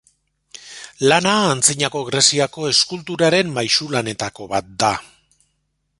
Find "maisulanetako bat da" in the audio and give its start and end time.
3.59-4.95